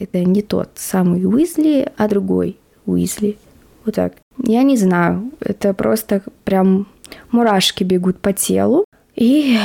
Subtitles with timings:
[0.00, 2.56] Это не тот самый Уизли, а другой
[2.86, 3.36] Уизли.
[3.84, 4.14] Вот так.
[4.42, 5.30] Я не знаю.
[5.40, 6.88] Это просто прям
[7.30, 8.86] мурашки бегут по телу.
[9.14, 9.58] И...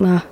[0.00, 0.22] А.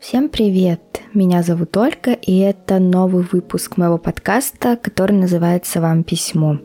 [0.00, 0.93] Всем привет!
[1.14, 6.58] Меня зовут Ольга, и это новый выпуск моего подкаста, который называется «Вам письмо».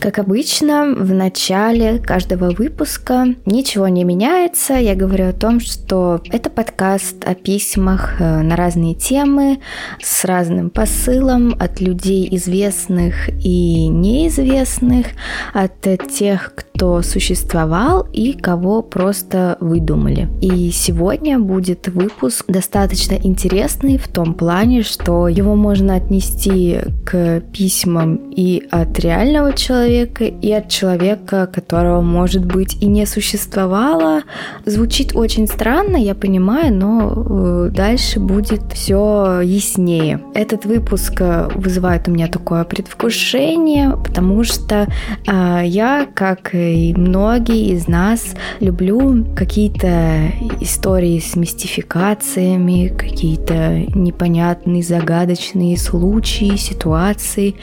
[0.00, 4.74] Как обычно, в начале каждого выпуска ничего не меняется.
[4.74, 9.60] Я говорю о том, что это подкаст о письмах э, на разные темы
[10.00, 15.06] с разным посылом от людей известных и неизвестных,
[15.54, 20.28] от тех, кто существовал и кого просто выдумали.
[20.40, 28.16] И сегодня будет выпуск достаточно интересный в том плане, что его можно отнести к письмам
[28.30, 34.22] и от реального человека, человека и от человека, которого, может быть, и не существовало.
[34.66, 40.20] Звучит очень странно, я понимаю, но э, дальше будет все яснее.
[40.34, 44.86] Этот выпуск э, вызывает у меня такое предвкушение, потому что
[45.26, 55.76] э, я, как и многие из нас, люблю какие-то истории с мистификациями, какие-то непонятные, загадочные
[55.76, 57.56] случаи, ситуации.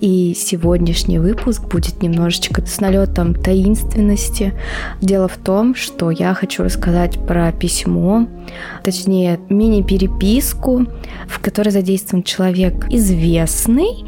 [0.00, 4.54] И сегодняшний выпуск будет немножечко с налетом таинственности.
[5.00, 8.26] Дело в том, что я хочу рассказать про письмо,
[8.82, 10.86] точнее мини-переписку,
[11.26, 14.04] в которой задействован человек известный.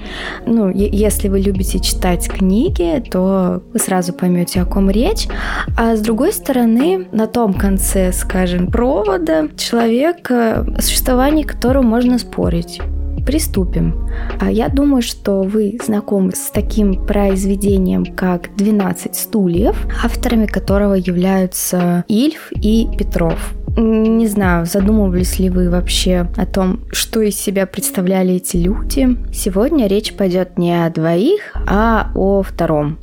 [0.46, 5.28] Ну, если вы любите читать книги, то вы сразу поймете, о ком речь.
[5.76, 12.80] А с другой стороны, на том конце, скажем, провода человек, о существовании которого можно спорить.
[13.26, 14.08] Приступим.
[14.40, 22.04] А я думаю, что вы знакомы с таким произведением, как «12 стульев», авторами которого являются
[22.08, 23.54] Ильф и Петров.
[23.77, 29.16] Не знаю, задумывались ли вы вообще о том, что из себя представляли эти люди.
[29.33, 32.99] Сегодня речь пойдет не о двоих, а о втором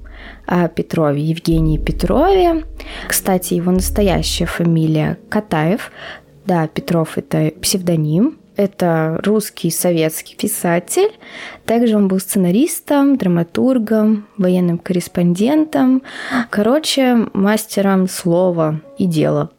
[0.46, 2.66] о Петрове, Евгении Петрове.
[3.08, 5.92] Кстати, его настоящая фамилия Катаев.
[6.46, 8.39] Да, Петров это псевдоним.
[8.60, 11.18] Это русский советский писатель.
[11.64, 16.04] Также он был сценаристом, драматургом, военным корреспондентом.
[16.50, 19.52] Короче, мастером слова и дела.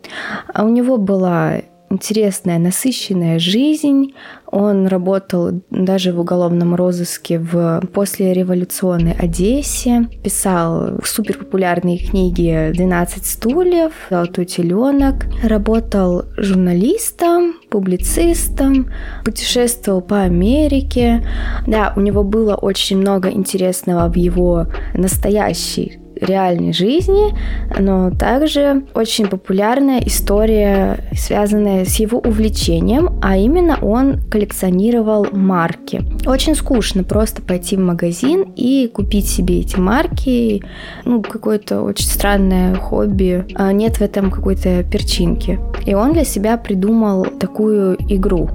[0.53, 4.15] А у него была интересная, насыщенная жизнь.
[4.47, 14.45] Он работал даже в уголовном розыске в послереволюционной Одессе, писал суперпопулярные книги «12 стульев», «Золотой
[14.45, 18.91] теленок», работал журналистом, публицистом,
[19.25, 21.27] путешествовал по Америке.
[21.67, 27.35] Да, у него было очень много интересного в его настоящей реальной жизни,
[27.79, 36.03] но также очень популярная история, связанная с его увлечением, а именно он коллекционировал марки.
[36.27, 40.63] Очень скучно просто пойти в магазин и купить себе эти марки,
[41.05, 45.59] ну, какое-то очень странное хобби, а нет в этом какой-то перчинки.
[45.87, 48.49] И он для себя придумал такую игру.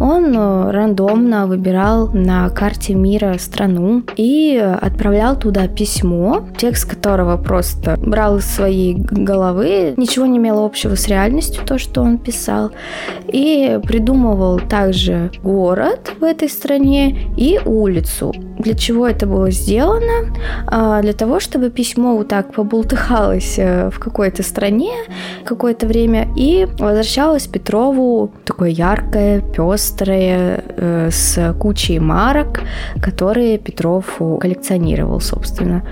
[0.00, 7.96] Он э, рандомно выбирал на карте мира страну и отправлял туда письмо, текст которого просто
[7.98, 12.70] брал из своей головы, ничего не имело общего с реальностью, то, что он писал,
[13.28, 18.32] и придумывал также город в этой стране и улицу.
[18.64, 20.34] Для чего это было сделано?
[20.66, 24.90] А, для того, чтобы письмо вот так побултыхалось э, в какой-то стране
[25.44, 32.62] какое-то время и возвращалось Петрову такое яркое, пестрое, э, с кучей марок,
[33.02, 35.86] которые Петров коллекционировал, собственно.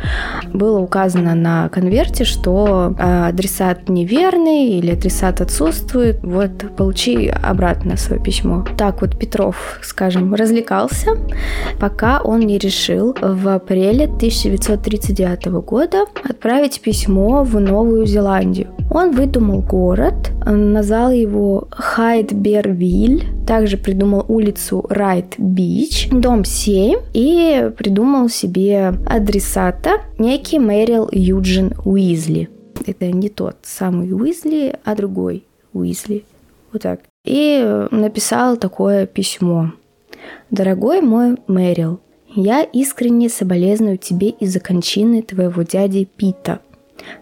[0.55, 8.22] Было указано на конверте, что э, адресат неверный или адресат отсутствует, вот получи обратно свое
[8.22, 8.65] письмо.
[8.78, 11.19] Так вот Петров, скажем, развлекался,
[11.78, 18.69] пока он не решил в апреле 1939 года отправить письмо в Новую Зеландию.
[18.91, 28.29] Он выдумал город, назвал его Хайдбервиль, также придумал улицу Райт Бич, дом 7 и придумал
[28.29, 32.49] себе адресата некий Мэрил Юджин Уизли.
[32.87, 36.25] Это не тот самый Уизли, а другой Уизли.
[36.73, 37.00] Вот так.
[37.25, 39.73] И написал такое письмо.
[40.50, 42.00] «Дорогой мой Мэрил,
[42.34, 46.61] я искренне соболезную тебе из-за кончины твоего дяди Пита.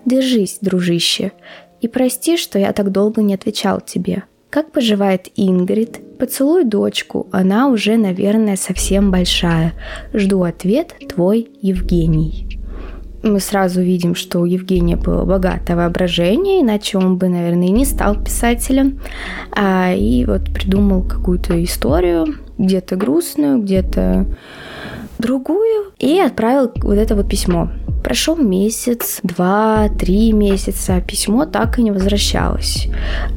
[0.05, 1.33] Держись, дружище,
[1.81, 4.25] и прости, что я так долго не отвечал тебе.
[4.51, 6.01] Как поживает Ингрид?
[6.19, 9.73] Поцелуй дочку, она уже, наверное, совсем большая.
[10.13, 12.61] Жду ответ, твой Евгений
[13.23, 17.85] мы сразу видим, что у Евгения было богатое воображение, иначе он бы, наверное, и не
[17.85, 19.01] стал писателем.
[19.53, 24.27] А, и вот придумал какую-то историю, где-то грустную, где-то
[25.21, 27.71] другую, и отправил вот это вот письмо.
[28.03, 32.89] Прошел месяц, два, три месяца, письмо так и не возвращалось.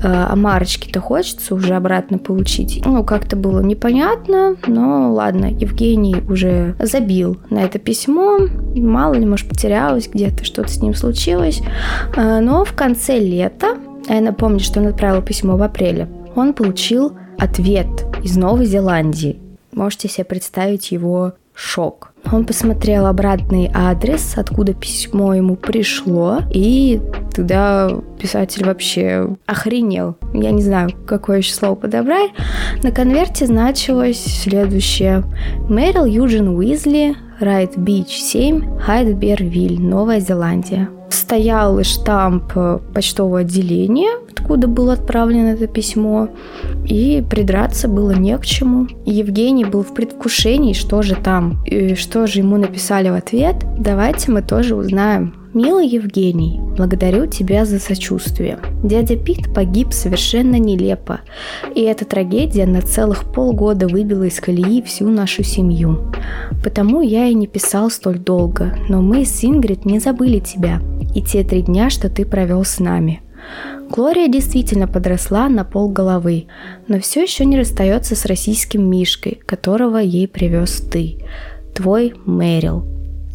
[0.01, 2.81] Э, а марочки-то хочется уже обратно получить.
[2.85, 8.39] Ну, как-то было непонятно, но ладно, Евгений уже забил на это письмо.
[8.75, 11.61] Мало ли, может, потерялось где-то, что-то с ним случилось.
[12.15, 13.77] Э, но в конце лета,
[14.07, 17.87] я напомню, что он отправил письмо в апреле, он получил ответ
[18.23, 19.39] из Новой Зеландии.
[19.73, 22.13] Можете себе представить его шок.
[22.31, 27.01] Он посмотрел обратный адрес, откуда письмо ему пришло, и
[27.33, 27.89] тогда
[28.19, 30.15] писатель вообще охренел.
[30.33, 32.31] Я не знаю, какое еще слово подобрать.
[32.81, 35.23] На конверте значилось следующее.
[35.69, 44.67] Мэрил Юджин Уизли, Райт Бич 7, Хайдбервиль, Новая Зеландия стоял штамп э, почтового отделения, откуда
[44.67, 46.29] было отправлено это письмо,
[46.85, 48.87] и придраться было не к чему.
[49.05, 53.55] Евгений был в предвкушении, что же там, и что же ему написали в ответ.
[53.77, 55.35] Давайте мы тоже узнаем.
[55.53, 58.57] Милый Евгений, благодарю тебя за сочувствие.
[58.83, 61.19] Дядя Пит погиб совершенно нелепо,
[61.75, 66.11] и эта трагедия на целых полгода выбила из колеи всю нашу семью.
[66.63, 70.81] Потому я и не писал столь долго, но мы с Ингрид не забыли тебя
[71.13, 73.21] и те три дня, что ты провел с нами.
[73.89, 76.47] Глория действительно подросла на пол головы,
[76.87, 81.17] но все еще не расстается с российским Мишкой, которого ей привез ты,
[81.75, 82.85] твой Мэрил.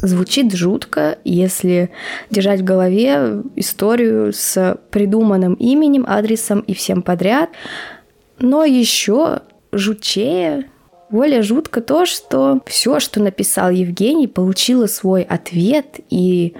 [0.01, 1.91] Звучит жутко, если
[2.29, 7.49] держать в голове историю с придуманным именем, адресом и всем подряд.
[8.39, 9.41] Но еще
[9.73, 10.65] жутчее,
[11.09, 16.53] более жутко то, что все, что написал Евгений, получило свой ответ, и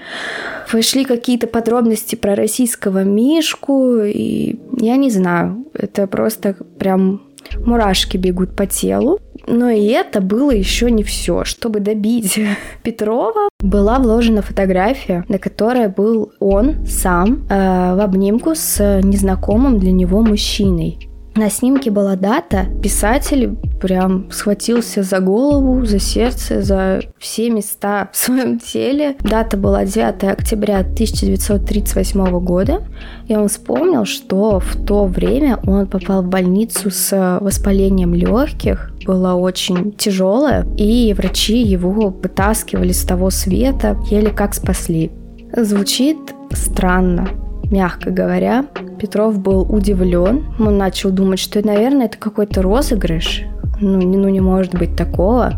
[0.71, 7.21] вошли какие-то подробности про российского Мишку, и я не знаю, это просто прям
[7.65, 9.19] мурашки бегут по телу.
[9.47, 11.43] Но и это было еще не все.
[11.43, 12.39] Чтобы добить
[12.83, 19.91] Петрова, была вложена фотография, на которой был он сам э, в обнимку с незнакомым для
[19.91, 21.08] него мужчиной.
[21.39, 28.17] На снимке была дата, писатель прям схватился за голову, за сердце, за все места в
[28.17, 29.15] своем теле.
[29.21, 32.83] Дата была 9 октября 1938 года,
[33.29, 39.35] и он вспомнил, что в то время он попал в больницу с воспалением легких, было
[39.35, 45.09] очень тяжелое, и врачи его вытаскивали с того света, еле как спасли.
[45.55, 46.17] Звучит
[46.51, 47.29] странно,
[47.71, 48.65] мягко говоря.
[48.99, 50.53] Петров был удивлен.
[50.59, 53.45] Он начал думать, что, наверное, это какой-то розыгрыш
[53.81, 55.53] ну, не, ну не может быть такого.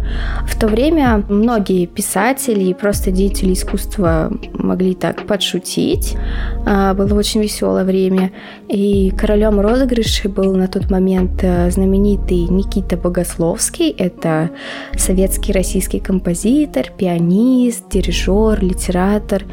[0.48, 6.18] В то время многие писатели и просто деятели искусства могли так подшутить.
[6.66, 8.32] А, было очень веселое время.
[8.68, 13.90] И королем розыгрышей был на тот момент э, знаменитый Никита Богословский.
[13.90, 14.52] Это
[14.96, 19.44] советский российский композитор, пианист, дирижер, литератор.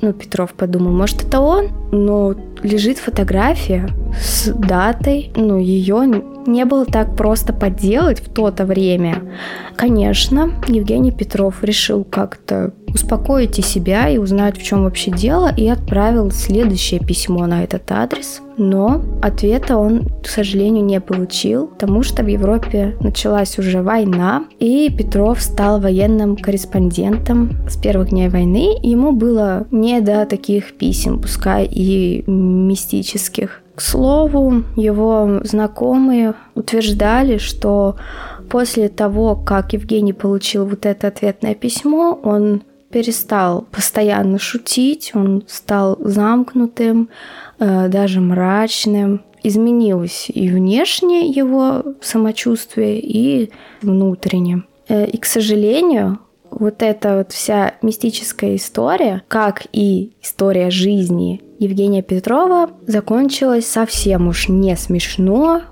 [0.00, 1.68] Ну, Петров подумал, может, это он?
[1.92, 3.88] Но лежит фотография
[4.18, 6.04] с датой, ну, ее
[6.46, 9.22] не было так просто подделать в то-то время.
[9.76, 15.68] Конечно, Евгений Петров решил как-то успокоить и себя и узнать, в чем вообще дело, и
[15.68, 18.40] отправил следующее письмо на этот адрес.
[18.56, 24.90] Но ответа он, к сожалению, не получил, потому что в Европе началась уже война, и
[24.90, 28.78] Петров стал военным корреспондентом с первых дней войны.
[28.82, 33.62] Ему было не до таких писем, пускай и мистических.
[33.76, 37.96] К слову, его знакомые утверждали, что
[38.48, 45.98] после того, как Евгений получил вот это ответное письмо, он перестал постоянно шутить, он стал
[46.00, 47.10] замкнутым,
[47.58, 49.22] э, даже мрачным.
[49.42, 53.50] Изменилось и внешне его самочувствие, и
[53.82, 54.62] внутренне.
[54.88, 62.02] Э, и, к сожалению, вот эта вот вся мистическая история, как и история жизни Евгения
[62.02, 65.62] Петрова, закончилась совсем уж не смешно.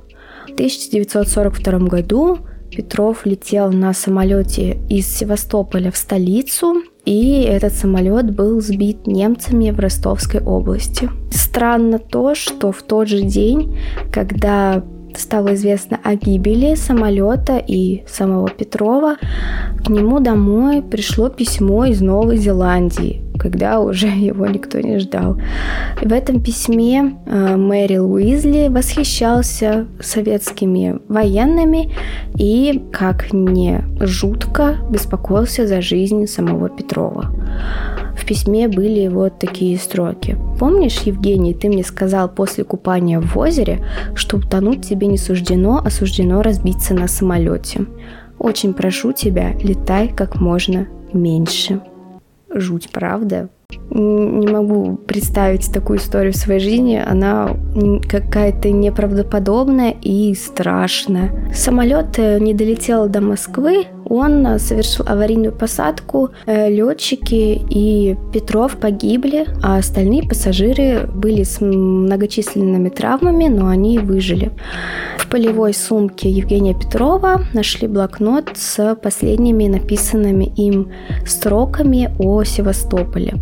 [0.49, 2.39] В 1942 году
[2.71, 9.79] Петров летел на самолете из Севастополя в столицу, и этот самолет был сбит немцами в
[9.79, 11.11] Ростовской области.
[11.31, 13.79] Странно то, что в тот же день,
[14.11, 14.83] когда
[15.17, 19.17] стало известно о гибели самолета и самого Петрова,
[19.85, 25.39] к нему домой пришло письмо из Новой Зеландии, когда уже его никто не ждал.
[26.03, 31.93] В этом письме э, Мэрил Уизли восхищался советскими военными
[32.39, 37.31] и, как не жутко, беспокоился за жизнь самого Петрова.
[38.17, 40.39] В письме были вот такие строки.
[40.59, 43.85] «Помнишь, Евгений, ты мне сказал после купания в озере,
[44.15, 47.85] что утонуть тебе не суждено, а суждено разбиться на самолете.
[48.39, 51.83] Очень прошу тебя, летай как можно меньше».
[52.55, 53.49] Жуть, правда?
[53.91, 57.03] не могу представить такую историю в своей жизни.
[57.05, 57.51] Она
[58.09, 61.53] какая-то неправдоподобная и страшная.
[61.53, 68.77] Самолет э, не долетел до Москвы, он э, совершил аварийную посадку, э, летчики и Петров
[68.77, 74.53] погибли, а остальные пассажиры были с многочисленными травмами, но они выжили.
[75.19, 80.93] В полевой сумке Евгения Петрова нашли блокнот с последними написанными им
[81.27, 83.35] строками о Севастополе.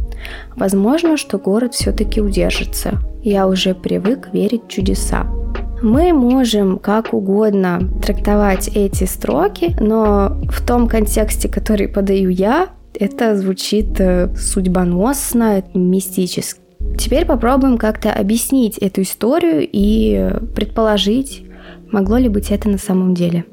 [0.57, 3.01] Возможно, что город все-таки удержится.
[3.23, 5.42] Я уже привык верить в чудеса.
[5.83, 13.37] Мы можем как угодно трактовать эти строки, но в том контексте, который подаю я, это
[13.37, 16.61] звучит э, судьбоносно, мистически.
[16.97, 21.45] Теперь попробуем как-то объяснить эту историю и предположить,
[21.91, 23.45] могло ли быть это на самом деле.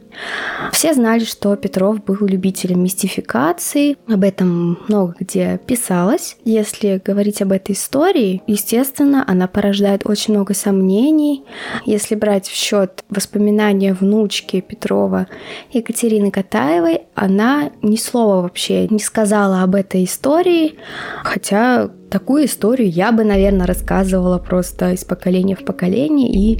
[0.71, 6.37] Все знали, что Петров был любителем мистификации, об этом много где писалось.
[6.45, 11.43] Если говорить об этой истории, естественно, она порождает очень много сомнений.
[11.85, 15.27] Если брать в счет воспоминания внучки Петрова
[15.71, 20.75] Екатерины Катаевой, она ни слова вообще не сказала об этой истории,
[21.23, 26.59] хотя Такую историю я бы, наверное, рассказывала просто из поколения в поколение, и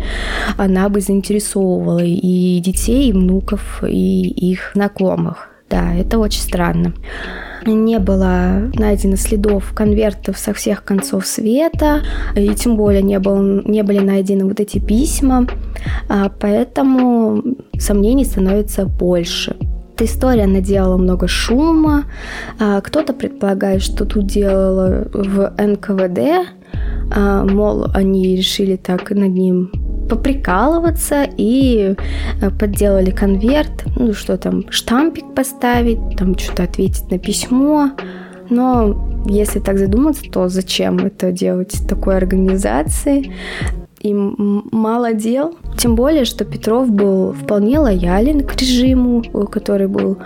[0.58, 5.50] она бы заинтересовывала и детей, и внуков, и их знакомых.
[5.70, 6.94] Да, это очень странно.
[7.66, 12.02] Не было найдено следов конвертов со всех концов света,
[12.36, 15.48] и тем более не, был, не были найдены вот эти письма,
[16.08, 17.44] а поэтому
[17.78, 19.56] сомнений становится больше.
[20.00, 22.06] Эта история наделала много шума.
[22.58, 26.48] А, кто-то предполагает, что тут делала в НКВД,
[27.14, 29.74] а, мол, они решили так над ним
[30.10, 31.98] поприкалываться и
[32.42, 37.92] а, подделали конверт, ну что там, штампик поставить, там что-то ответить на письмо.
[38.50, 43.34] Но если так задуматься, то зачем это делать такой организации?
[44.00, 45.56] Им мало дел.
[45.78, 50.18] Тем более, что Петров был вполне лоялен к режиму, который был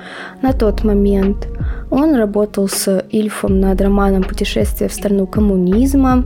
[0.42, 1.48] на тот момент.
[1.90, 6.24] Он работал с Ильфом над романом «Путешествие в страну коммунизма».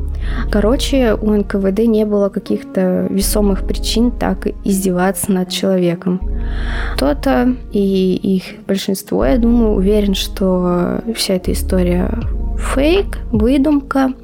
[0.49, 6.21] Короче, у НКВД не было каких-то весомых причин так издеваться над человеком.
[6.95, 12.11] Кто-то, и их большинство, я думаю, уверен, что вся эта история
[12.57, 14.13] фейк, выдумка–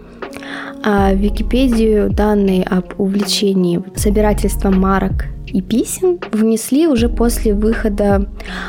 [0.83, 8.27] а в Википедию данные об увлечении собирательством марок и писем внесли уже после выхода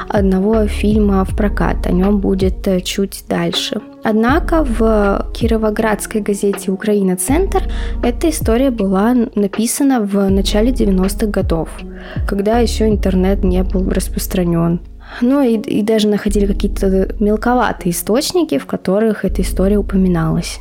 [0.08, 1.86] одного фильма в прокат.
[1.86, 3.80] О нем будет э, чуть дальше.
[4.02, 7.62] Однако в Кировоградской газете «Украина Центр»
[8.02, 11.70] эта история была написана в начале 90-х годов,
[12.28, 14.80] когда еще интернет не был распространен.
[15.20, 20.60] Ну и, и даже находили какие-то мелковатые источники, в которых эта история упоминалась.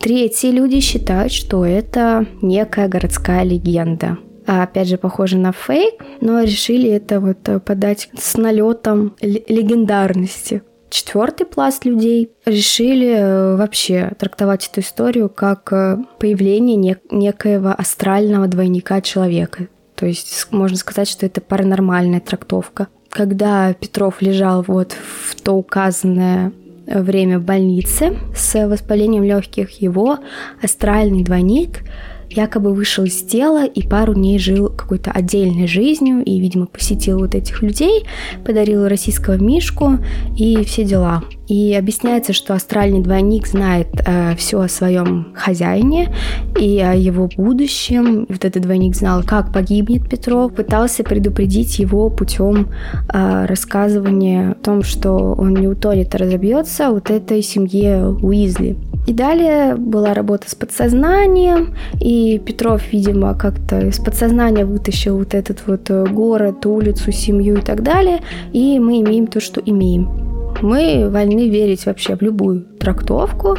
[0.00, 4.16] Третьи люди считают, что это некая городская легенда.
[4.46, 10.62] А опять же, похоже на фейк, но решили это вот э, подать с налетом легендарности.
[10.88, 19.02] Четвертый пласт людей решили э, вообще трактовать эту историю как э, появление некоего астрального двойника
[19.02, 19.68] человека.
[19.96, 22.88] То есть можно сказать, что это паранормальная трактовка.
[23.10, 26.52] Когда Петров лежал вот в то указанное
[26.90, 30.18] время в больнице с воспалением легких его
[30.62, 31.82] астральный двойник
[32.30, 37.34] якобы вышел из тела и пару дней жил какой-то отдельной жизнью и, видимо, посетил вот
[37.34, 38.04] этих людей,
[38.44, 39.98] подарил российского мишку
[40.36, 41.24] и все дела.
[41.50, 46.14] И объясняется, что астральный двойник знает э, все о своем хозяине
[46.56, 48.26] и о его будущем.
[48.28, 52.68] Вот этот двойник знал, как погибнет Петров, пытался предупредить его путем
[53.12, 58.76] э, рассказывания о том, что он не утонет, а разобьется вот этой семье Уизли.
[59.08, 65.66] И далее была работа с подсознанием, и Петров, видимо, как-то из подсознания вытащил вот этот
[65.66, 68.20] вот э, город, улицу, семью и так далее,
[68.52, 70.29] и мы имеем то, что имеем.
[70.62, 73.56] Мы вольны верить вообще в любую трактовку,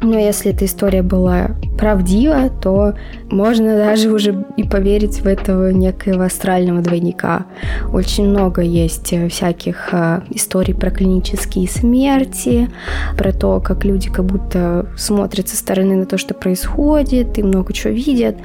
[0.00, 2.94] но если эта история была правдива, то
[3.30, 7.46] можно даже уже и поверить в этого некоего астрального двойника.
[7.92, 12.68] Очень много есть всяких а, историй про клинические смерти,
[13.16, 17.72] про то, как люди как будто смотрят со стороны на то, что происходит, и много
[17.72, 18.36] чего видят.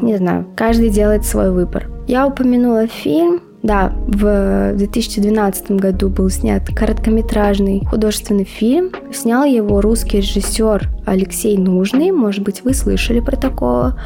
[0.00, 1.90] Не знаю, каждый делает свой выбор.
[2.06, 8.92] Я упомянула фильм, да, в 2012 году был снят короткометражный художественный фильм.
[9.12, 14.00] Снял его русский режиссер Алексей Нужный, может быть, вы слышали про такого.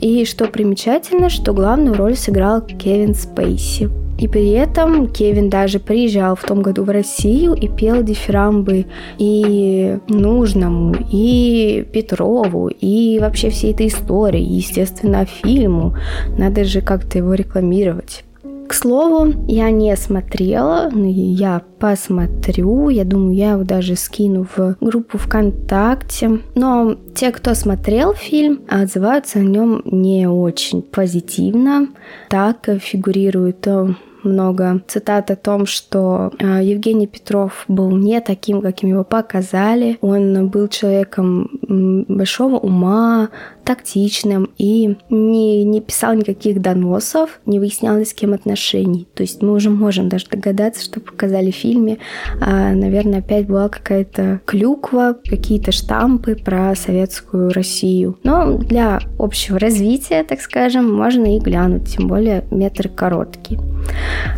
[0.00, 3.88] И что примечательно, что главную роль сыграл Кевин Спейси.
[4.18, 8.86] И при этом Кевин даже приезжал в том году в Россию и пел дифирамбы
[9.16, 15.94] и Нужному, и Петрову, и вообще всей этой истории, и, естественно, фильму.
[16.36, 18.24] Надо же как-то его рекламировать.
[18.68, 22.90] К слову, я не смотрела, но я посмотрю.
[22.90, 26.40] Я думаю, я его даже скину в группу ВКонтакте.
[26.54, 31.88] Но те, кто смотрел фильм, отзываются о нем не очень позитивно.
[32.28, 38.90] Так фигурирует э, много цитат о том, что э, Евгений Петров был не таким, каким
[38.90, 39.98] его показали.
[40.00, 41.50] Он был человеком
[42.08, 43.30] большого ума,
[43.68, 49.06] тактичным и не, не писал никаких доносов, не выяснял с кем отношений.
[49.14, 51.98] То есть мы уже можем даже догадаться, что показали в фильме.
[52.40, 58.18] А, наверное, опять была какая-то клюква, какие-то штампы про советскую Россию.
[58.22, 63.58] Но для общего развития, так скажем, можно и глянуть, тем более метр короткий.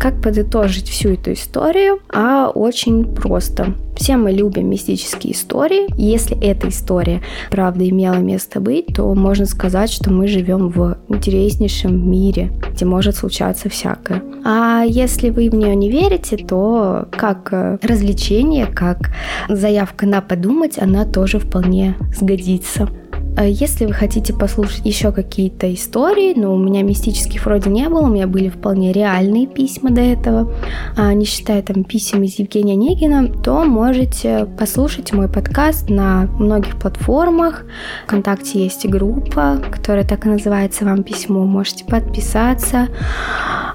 [0.01, 2.01] Как подытожить всю эту историю?
[2.13, 3.75] А очень просто.
[3.95, 5.87] Все мы любим мистические истории.
[5.97, 12.09] Если эта история, правда, имела место быть, то можно сказать, что мы живем в интереснейшем
[12.09, 14.23] мире, где может случаться всякое.
[14.43, 19.11] А если вы в нее не верите, то как э, развлечение, как
[19.49, 22.89] заявка на подумать, она тоже вполне сгодится.
[23.37, 28.01] Э, если вы хотите послушать еще какие-то истории, но у меня мистических вроде не было,
[28.01, 30.53] у меня были вполне реальные письма до этого,
[30.97, 36.77] а не считая там писем из Евгения Негина, то можете послушать мой подкаст на многих
[36.77, 37.65] платформах.
[38.05, 41.45] Вконтакте есть группа, которая так и называется «Вам письмо».
[41.45, 42.89] Можете подписаться.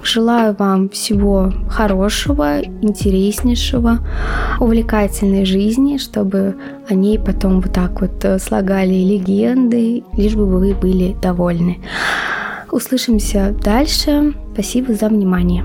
[0.07, 3.99] Желаю вам всего хорошего, интереснейшего,
[4.61, 6.55] увлекательной жизни, чтобы
[6.89, 11.79] о ней потом вот так вот э, слагали легенды, лишь бы вы были довольны.
[12.71, 14.33] Услышимся дальше.
[14.53, 15.65] Спасибо за внимание.